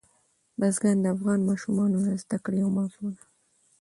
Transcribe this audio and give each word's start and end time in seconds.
بزګان 0.59 0.97
د 1.01 1.05
افغان 1.15 1.39
ماشومانو 1.49 1.97
د 2.05 2.09
زده 2.23 2.37
کړې 2.43 2.57
یوه 2.63 2.71
موضوع 2.77 3.09
ده. 3.15 3.23